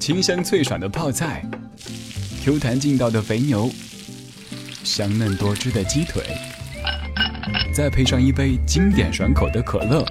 [0.00, 1.44] 清香脆爽的泡菜
[2.42, 3.70] ，Q 弹劲道的肥牛，
[4.82, 6.22] 香嫩多汁的鸡腿，
[7.74, 10.02] 再配上一杯经典爽口的可乐，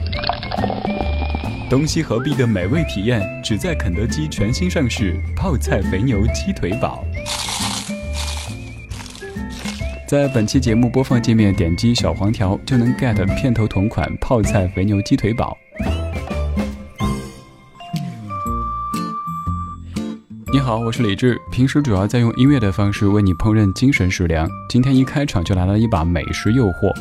[1.72, 7.04] 东西合璧的美味体验，只在肯德基全新上市泡菜肥牛鸡腿堡。
[10.08, 15.58] 在本期节目播放界面点击小黄条，就能 get 片头同款泡菜肥牛鸡腿堡。
[20.52, 24.50] 你好，我是李志，平时主要在用音乐的方式为你烹饪精神食粮。
[24.68, 26.92] 今天一开场就来了一把美食诱惑。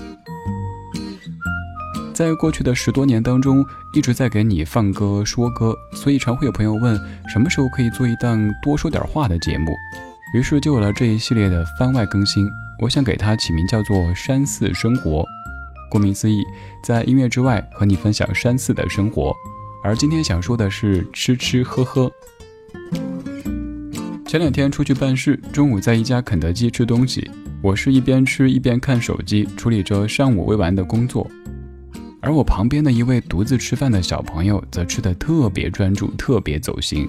[2.13, 9.73] 在过去的十多年当中，一直在给你放歌说歌，所以常会有朋友问，什么时候可以做一档多说点话的节目？
[10.35, 12.47] 于是就有了这一系列的番外更新。
[12.81, 15.25] 我想给它起名叫做“山寺生活”，
[15.91, 16.45] 顾名思义，
[16.83, 19.35] 在音乐之外和你分享山寺的生活。
[19.83, 22.13] 而今天想说的是吃吃喝喝。
[24.29, 27.31] 前两天出去办事，中午在一家肯德基吃东西，
[27.63, 31.27] 我是一边吃一边看手机，处理着上午未完的工作。
[32.21, 37.09] 而我旁边的一位独自吃饭的小朋友，则吃得特别专注，特别走心。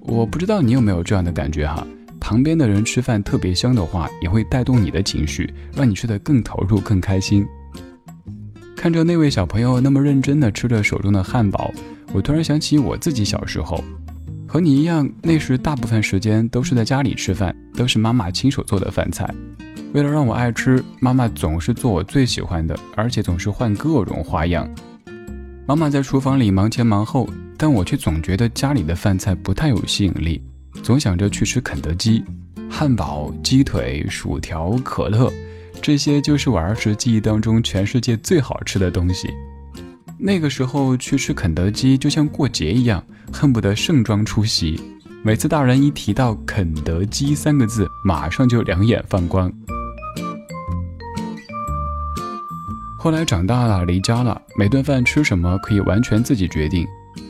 [0.00, 1.86] 我不知道你有没有这样的感觉哈？
[2.18, 7.46] 旁边的人吃饭特别香的话，也会带动你的情绪，让你吃得更投入、更开心。
[8.74, 11.72] 看着那位小朋友那么认真地吃着手中的汉堡，
[12.12, 13.84] 我突然想起我自己小时候，
[14.52, 19.32] 和你一样，那时大部分时间都是在家里吃饭，都是妈妈亲手做的饭菜。
[19.94, 24.68] 为了让我爱吃，妈妈总是做我最喜欢的，而且总是换各种花样。
[25.66, 30.42] 妈妈在厨房里忙前忙后，但我却总觉得家里的饭菜不太有吸引力。
[30.82, 32.24] 总想着去吃肯德基，
[32.68, 35.32] 汉堡、鸡腿、薯条、可乐，
[35.80, 39.28] 这些就是我儿时记忆当中全世界最好吃的东西。
[40.22, 44.78] 那个时候去吃肯德基就像过节一样，恨不得盛装出席。
[45.22, 49.50] 每次大人一提到肯德基三个字，马上就两眼放光。
[52.98, 56.86] 后来长大了，离家了，每顿饭吃什么可以完全自己决定。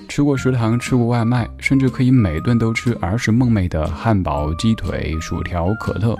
[0.09, 6.16] 吃过食堂，吃过外卖，甚至可以每顿都吃儿时梦寐的汉堡、鸡腿、薯条、可乐，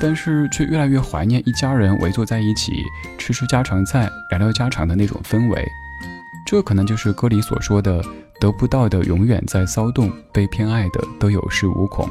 [0.00, 2.72] 但是却越来越怀念一家人围坐在一起
[3.18, 5.66] 吃吃家常菜、聊聊家常的那种氛围。
[6.46, 8.00] 这可能就是歌里所说的
[8.40, 12.08] “得不到的永远在骚动，被偏爱的都有恃无恐”，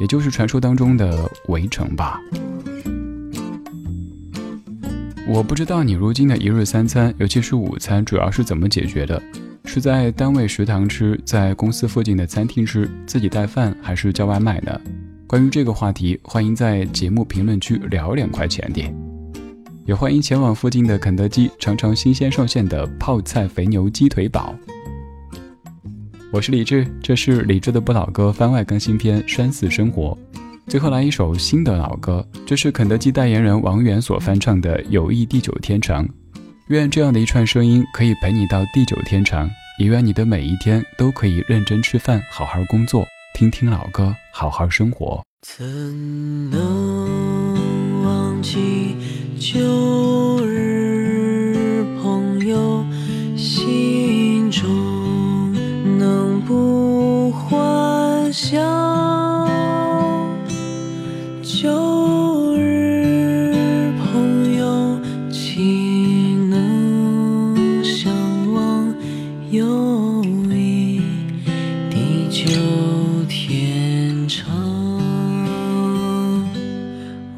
[0.00, 2.20] 也就是传说当中的围城吧。
[5.28, 9.22] 我不知道你如今的一日三餐，尤其是午餐，主要是怎么解决的？
[9.64, 14.80] 是在单位食堂吃，在公司附近的餐厅吃，自己带饭还是叫外卖呢？
[15.26, 18.92] 关于这个话题，欢迎在节目评论区聊两块钱点，
[19.88, 24.54] 也欢迎前往附近的肯德基尝尝新鲜上线的泡菜肥牛鸡腿堡。
[26.30, 30.14] 我是李志，这是李志的不老歌番外更新篇《山寺生活》。
[30.66, 36.04] 最后来一首新的老歌，这是肯德基代言人王源所翻唱的《友谊地久天长》。
[36.66, 45.24] 愿这样的一串声音可以陪你到地久天长，也愿你的每一天都可以认真吃饭，好好工作，听听老歌，好好生活。
[45.40, 48.96] 怎能忘记
[49.38, 49.77] 旧
[72.28, 72.52] 地久
[73.26, 74.44] 天长，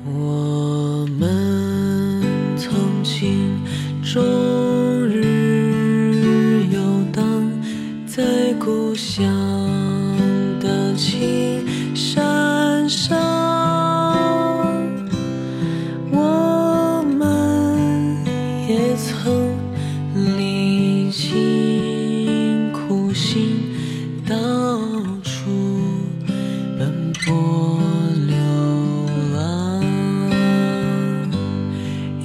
[0.04, 2.20] 我们
[2.56, 3.60] 曾经
[4.02, 4.20] 终
[5.06, 6.80] 日游
[7.12, 7.22] 荡
[8.04, 9.24] 在故乡
[10.58, 11.64] 的青
[11.94, 13.16] 山上。
[16.10, 18.24] 我们
[18.68, 19.56] 也曾
[20.36, 21.59] 离心。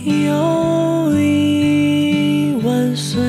[0.06, 3.20] 友谊万岁，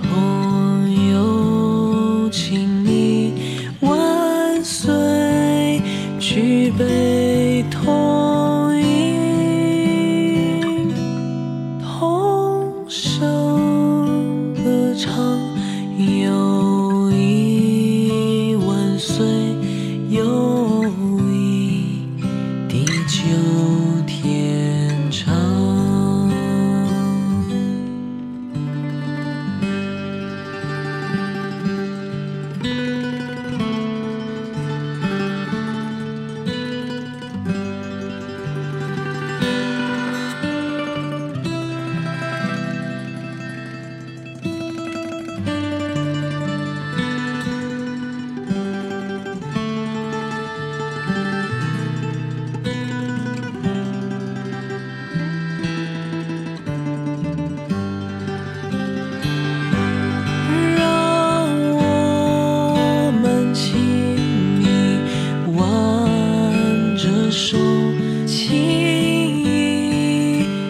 [0.00, 3.34] 朋友请你
[3.80, 5.82] 万岁，
[6.20, 9.82] 举杯同饮，
[11.82, 15.36] 同声歌唱，
[15.98, 19.26] 友谊万岁，
[20.10, 20.84] 友
[21.32, 22.06] 谊
[22.68, 23.87] 地久。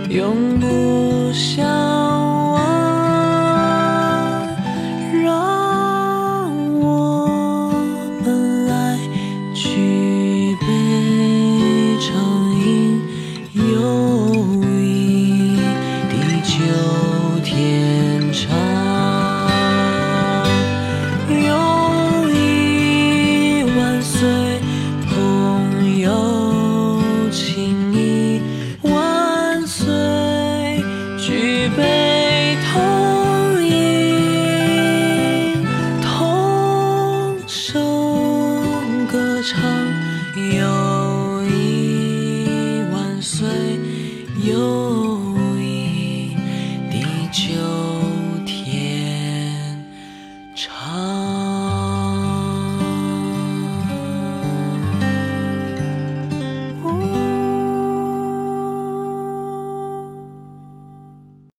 [0.08, 1.78] 永不相
[37.49, 39.59] 声歌唱
[40.37, 43.49] 友谊万岁
[44.45, 46.37] 友谊
[46.91, 47.03] 地
[47.33, 47.50] 久
[48.45, 49.83] 天
[50.55, 51.28] 长。